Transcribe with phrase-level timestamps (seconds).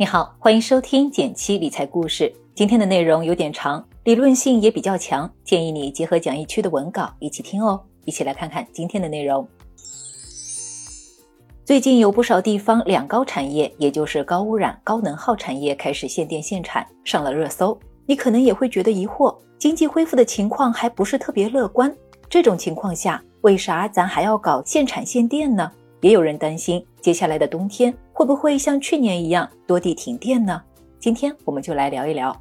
[0.00, 2.34] 你好，欢迎收听简七理财故事。
[2.54, 7.78] 今天的内容有点长，理论性也比较强，建议你结合讲义区的文稿一起听哦。
[8.06, 9.46] 一起来看看今天的内容。
[11.66, 17.78] 最近有不少地方两高产业，也就是高污染、高能耗产业开始限电限产，上了热搜。
[18.06, 21.94] 你可能也会觉得疑惑，经济恢复的情况还不是特别乐观。
[22.26, 25.70] 这种情况下，为啥咱还要搞限产限电呢？
[26.00, 30.60] 也有人担心，接下来的冬天会不会像去年一样多地停电呢？
[30.98, 32.38] 今天我们就来聊一聊。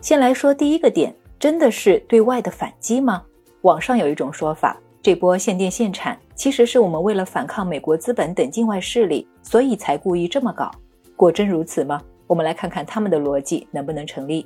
[0.00, 3.22] 先来说第一个点，真的是对外的反击吗？
[3.60, 10.72] 网上有一种说法，这波限电限产其实是我们为了反抗美国资本等境外势力，所以才故意这么搞。
[11.14, 12.02] 果真如此吗？
[12.26, 14.44] 我们来看看他们的逻辑能不能成立。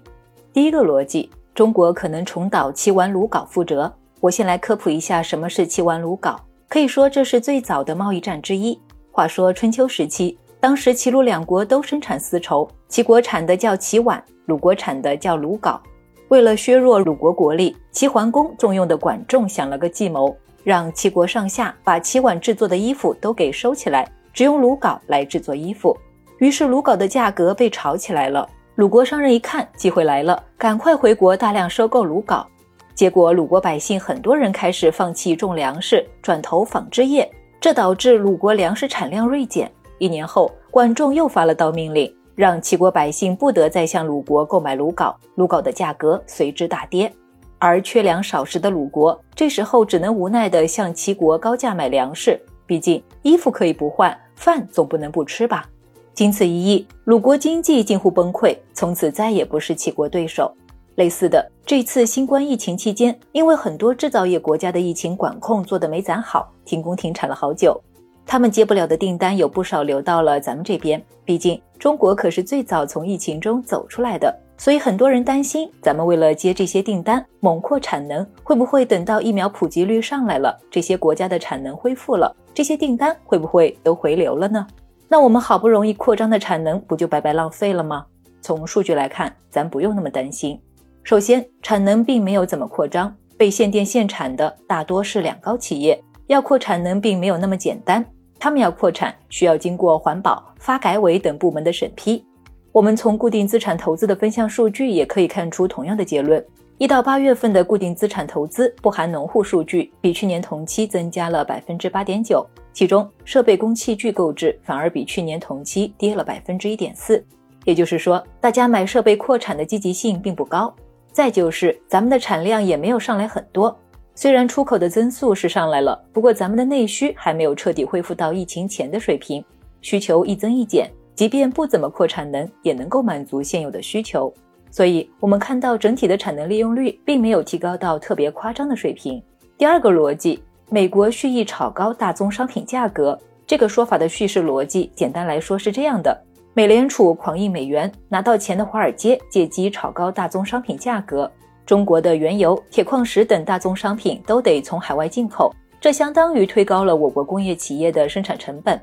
[0.53, 3.91] 第一个逻辑，中国可能重蹈齐完鲁稿覆辙。
[4.21, 6.39] 我先来科普一下什么是齐完鲁稿。
[6.69, 8.79] 可以说这是最早的贸易战之一。
[9.11, 15.79] 话说春秋时期，当时齐鲁两国都生产丝绸，齐国产的叫齐碗，鲁国产的叫鲁缟。
[16.27, 25.97] 为了削弱鲁国国力，齐桓公重用的管仲想了个计谋，让齐国上下把齐碗制作的衣服都给收起来，只用鲁缟来制作衣服。
[26.39, 28.45] 于是鲁缟的价格被炒起来了。
[28.75, 32.45] 鲁国商人一看机会来了，赶快回国大量收购鲁缟。
[32.93, 39.71] 结果，鲁国百姓很多人开始放弃种粮食，转投纺织业，这导致鲁国粮食产量锐减。
[39.99, 47.13] 一年后，管仲又发了道命令，让齐国百姓不得再向鲁国购买鲁缟，鲁缟的价格随之大跌。
[47.59, 55.67] 而缺粮少食的鲁国，这时候只能无奈地向齐国高价买粮食，毕竟衣服可以不换，饭总不能不吃吧。
[56.13, 60.53] 经此一役，鲁国经济近乎崩溃，从此再也不是齐国对手。
[60.97, 67.79] 类似的，这次新冠疫情期间，因为很多制造业国家的疫情管控做得没咱好，停工停产了好久，
[68.27, 71.01] 他们接不了的订单有不少流到了咱们这边。
[71.25, 84.67] 毕竟中国可是最早从疫情中走出来的，所以很多人担心，咱们为了接这些订单，猛扩产能，会不会等到疫苗普及率上来了，这些国家的产能恢复了，这些订单会不会都回流了呢？
[85.09, 88.05] 那我们好不容易扩张的产能，不就白白浪费了吗？
[88.41, 90.61] 从数据来看，咱不用那么担心。
[91.05, 98.05] 首先，产能并没有怎么扩张，被限电限产的大多是两高企业，要扩产能并没有那么简单。
[98.47, 102.25] 他们要扩产，需要经过环保、发改委等部门的审批。
[102.71, 106.41] 我们从固定资产投资的分项数据也可以看出同样的结论：
[106.79, 117.21] 一到八月份的固定资产投资（不含农户数据）比去年同期增加了百分之八点九，其中设备工器具购置反而比去年同期跌了百分之一点四。
[117.65, 120.73] 也就是说，大家买设备扩产的积极性并不高。
[121.11, 123.77] 再就是咱们的产量也没有上来很多，
[124.19, 129.45] 虽然出口的增速是上来了，不过咱们的内需还没有彻底恢复到疫情前的水平，
[129.83, 134.33] 需求一增一减，即便不怎么扩产能，也能够满足现有的需求。
[134.71, 139.23] 所以，我们看到整体的产能利用率并没有提高到特别夸张的水平。
[139.59, 146.19] 第二个逻辑，美国蓄意炒高大宗商品价格，这个说法的叙事逻辑，简单来说是这样的。
[146.55, 151.31] 美联储狂印美元，拿到钱的华尔街借机炒高大宗商品价格。
[151.67, 158.81] 中国的原油、铁矿石等大宗商品都得从海外进口，这相当于推高了我国工业企业的生产成本。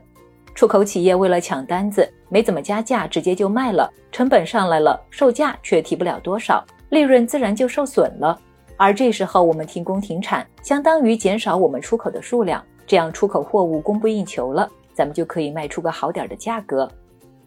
[0.53, 8.37] 出口企业为了抢单子，没怎么加价，直接就卖了，成本上来了，售价却提不了多少，利润自然就受损了。
[8.75, 16.87] 而这时候我们停工停产，相当于减少我们出口的数量，这样出口货物供不应求了，咱们就可以卖出个好点的价格。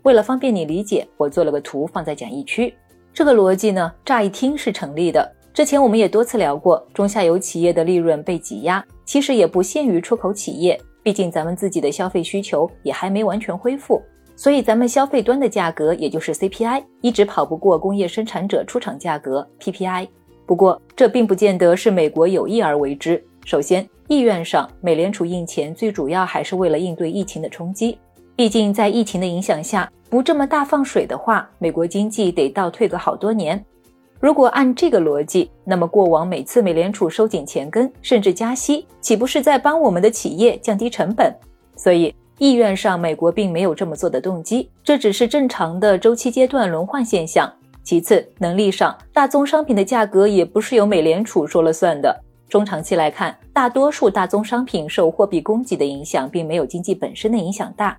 [0.02, 2.74] 为了方便你理解，我做了个图放在讲义区。
[3.16, 5.26] 这个逻辑呢，乍一听是成立的。
[5.54, 14.02] 之前我们也多次聊过，中下游企业的利润被挤压，其实也不限于出口企业，毕竟咱们自己的消费需求也还没完全恢复，
[14.36, 20.08] 所以咱们消费端的价格，也就是 CPI，一直跑不过工业生产者出厂价格 PPI。
[20.44, 23.24] 不过这并不见得是美国有意而为之。
[23.46, 27.98] 首先，意愿上，美联储印钱最主要还是为了应对疫情的冲击。
[28.36, 33.64] 毕竟，在疫情的影响下，不这么大放水的话，美国经济得倒退个好多年。
[34.20, 41.34] 如果按这个逻辑，那么过往每次美联储收紧钱根，甚至加息，岂不是在帮我们的企业降低成本？
[41.76, 47.50] 所以，意愿上，美国并没有这么做的动机，这只是正常的周期阶段轮换现象。
[47.82, 52.14] 其次，能力上，大宗商品的价格也不是由美联储说了算的。
[52.50, 57.96] 中长期来看，大多数大宗商品受货币供给的影响，并没有经济本身的影响大。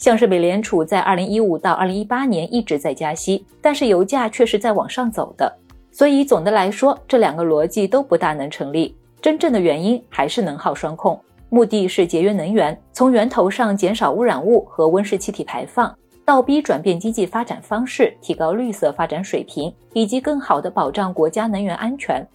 [0.00, 5.54] 像是美联储在二零一五到二零一八年一直在加息，但是油价却是在往上走的，
[5.92, 8.96] 所以总的来说，这两个逻辑都不大能成立。
[9.20, 11.20] 真正的原因还是能耗双控，
[11.50, 15.94] 目的是节约能源，从源头上减少污染物和温室气体排放。
[16.24, 22.26] 倒逼转变经济发展方式，提高绿色发展水平，以及更好地保障国家能源安全。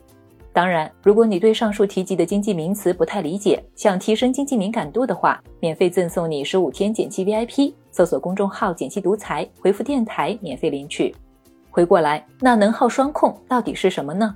[0.55, 7.73] 当然，如果你对上述提及的经济名词不太理解，想提升经济敏感度的话，免费赠送你十五天减气 VIP。
[7.91, 11.13] 搜索公众号“减气独裁”，回复“电台”免费领取。
[11.69, 14.33] 回过来，那能耗双控到底是什么呢？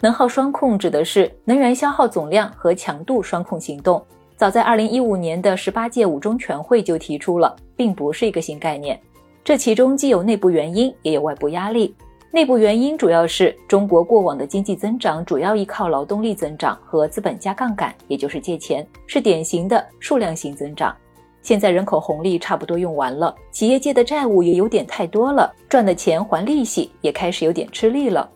[0.00, 4.04] 能耗双控指的是能源消耗总量和强度双控行动。
[4.36, 9.00] 早在二零一五年的十八届五中全会就提出了，并不是一个新概念。
[9.44, 11.94] 这其中既有内部原因，也有外部压力。
[12.34, 20.96] 内部原因主要是中国过往的经济增长主要依靠劳动力增长和资本加杠杆，也就是借钱，是典型的数量型增长。
[21.42, 28.26] 现在人口红利差不多用完了，企业借的债务也有点太多了，赚的钱还利息也开始有点吃力了。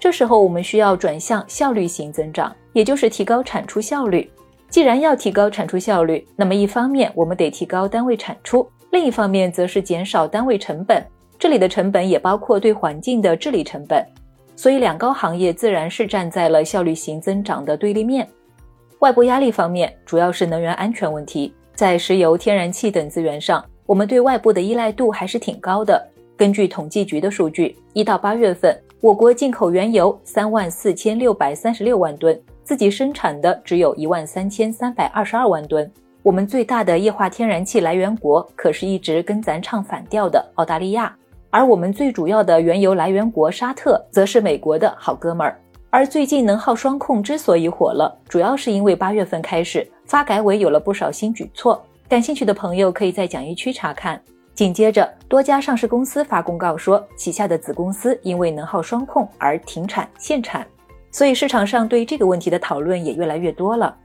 [0.00, 4.28] 这时候我们需要转向效率型增长，也就是提高产出效率。
[4.68, 11.00] 既然要提高产出效率，那么一方面我们得提高单位产出，另一方面则是减少单位成本。
[11.44, 14.02] 这里的成本也包括对环境的治理成本，
[14.56, 18.26] 所以两高行业自然是站在了效率型增长的对立面。
[19.00, 26.02] 外部压力方面，主要是能源安全问题，在石油、天然气等资源上，我们对外部的依赖度还是挺高的。
[26.34, 35.92] 根据统计局的数据，一到八月份，我国进口原油三万四千六百三十六万吨，自己生产的只有一万三千三百二十二万吨。
[36.22, 41.14] 我们最大的液化天然气来源国可是一直跟咱唱反调的澳大利亚。
[41.54, 45.56] 而我们最主要的原油来源国沙特，则是美国的好哥们儿。
[45.88, 51.80] 而最近能耗双控之所以火了，主要是因为八月份开始，发改委有了不少新举措。
[52.08, 54.20] 感兴趣的朋友可以在讲义区查看。
[54.52, 60.66] 紧接着，多家上市公司发公告说，旗下的子公司因为能耗双控而停产限产，
[61.12, 63.96] 所以市场上对这个问题的讨论也越来越多了。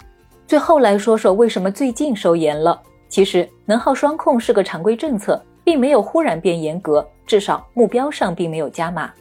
[0.45, 2.79] 最后来说说为什么最近收严了。
[3.07, 5.43] 其实，能耗双控是个常规政策。
[5.69, 9.13] 并没有忽然变严格，至少目标上并没有加码。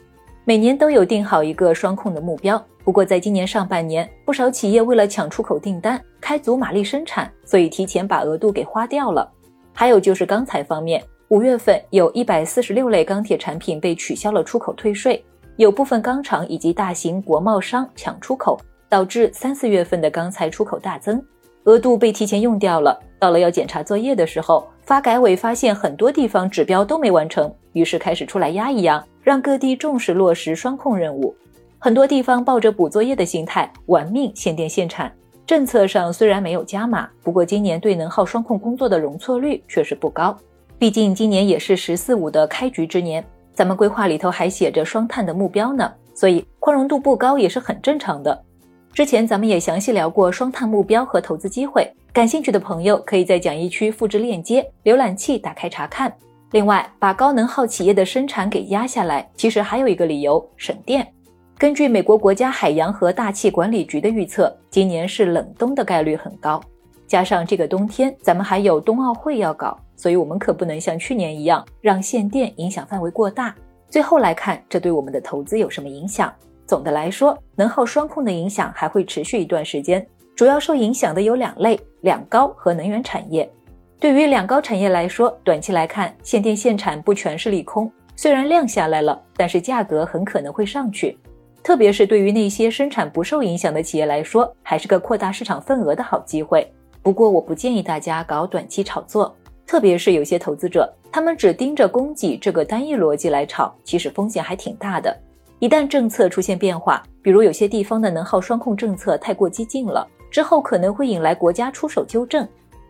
[0.45, 9.31] 每年都有定好一个双控的目标，不过在今年上半年，不少企业为了抢出口订单，开足马力生产，所以提前把额度给花掉了。
[9.73, 15.23] 还有就是钢材方面，五月份有一百四十六类钢铁产品被取消了出口退税，
[15.57, 18.59] 有部分钢厂以及大型国贸商抢出口，
[18.89, 21.23] 导致三四月份的钢材出口大增，
[21.65, 22.99] 额度被提前用掉了。
[23.19, 24.67] 到了要检查作业的时候。
[24.89, 31.35] 发改委发现很多地方指标都没完成，于是开始出来压一压，让各地重视落实双控任务。
[31.77, 35.13] 很多地方抱着补作业的心态，玩命限电限产。
[35.45, 40.35] 政策上虽然没有加码，不过今年对能耗双控工作的容错率确实不高。
[40.79, 48.43] 毕竟今年也是“十四五”的开局之年，咱们规划里头还写着双碳的目标呢，所以宽容度不高也是很正常的。
[48.91, 51.87] 之前咱们也详细聊过双碳目标和投资机会。
[52.11, 56.11] 感兴趣的朋友可以在讲义区复制链接，浏览器打开查看。
[56.51, 61.07] 另外，把高能耗企业的生产给压下来，其实还有一个理由，省电。
[61.55, 66.59] 根据美国国家海洋和大气管理局的预测，今年是冷冬的概率很高。
[67.05, 73.53] 加上这个冬天，咱们还有冬奥会要搞，所以我们可不能像去年一样让限电影响范围过大。
[73.87, 76.33] 最后来看，这对我们的投资有什么影响？
[76.65, 80.03] 总的来说，能耗双控的影响还会持续一段时间。
[80.39, 83.51] 主要受影响的有两类：两高和能源产业。
[83.99, 87.91] 对于两高产业来说，短期来看，限电限产不全是利空。
[88.15, 91.17] 虽然量下来了，但是价格很可能会上去。
[91.61, 96.65] 特别是对于那些生产不受影响的企业来说，还是个扩大市场份额的好机会。
[97.03, 99.35] 不过，我不建议大家搞短期炒作，
[99.67, 105.13] 特别是有些投资者，他们只盯着供给这个单一逻辑来炒，其实风险还挺大的。
[105.59, 110.07] 一旦政策出现变化，比如有些地方的能耗双控政策太过激进了。
[110.29, 112.47] 之后可能会引来国家出手纠正。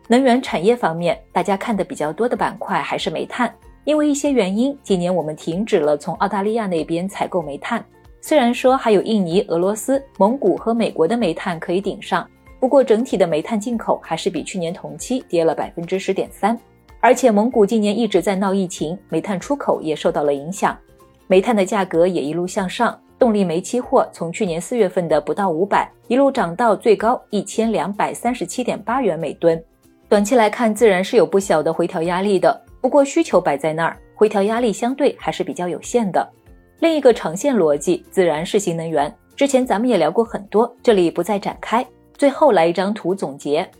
[0.08, 3.52] 能源产业方面，大家看的比较多的板块还是煤炭，
[3.84, 7.84] 因为一些原因，今年我们停止了从澳大利亚那边采购煤炭。
[8.20, 12.28] 虽然说还有印尼、俄罗斯、蒙古和美国的煤炭可以顶上，
[12.58, 16.58] 不过整体的煤炭进口还是比去年同期跌了百分之十点三。
[17.00, 20.76] 而且蒙古今年一直在闹疫情，煤炭出口也受到了影响，
[21.28, 23.00] 煤炭的价格也一路向上。
[23.20, 29.62] 动力煤期货从去年四月份的不到五百，一路涨到最高一千两百三十七点八元每吨。
[30.08, 32.58] 短期来看，自然是有不小的回调压力的。
[32.80, 36.26] 不过需求摆在那儿，回调压力相对还是比较有限的。
[36.78, 41.86] 另一个长线逻辑自然是新能源，之前咱们也聊过很多，这里不再展开。
[42.16, 43.70] 最后来一张图总结。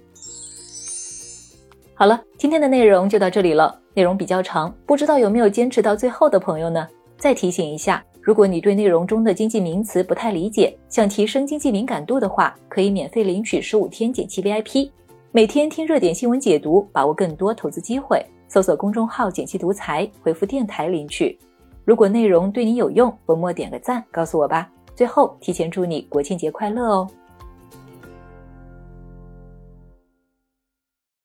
[1.94, 6.86] 好了，今天的内容就到这里了，内容比较长，不知道有没有坚持到最后的朋友呢？
[7.16, 8.04] 再提醒一下。
[8.22, 14.90] 如果你对内容中的经济名词不太理解，想提升经济敏感度的话，可以免费领取十五天减七 VIP，
[15.32, 18.24] 每天听热点新闻解读，把握更多投资机会。
[18.46, 21.38] 搜索公众号“简七独裁，回复“电台”领取。
[21.84, 24.68] 如果内容对你有用，文末点个赞，告诉我吧。
[24.94, 27.08] 最后，提前祝你国庆节快乐哦！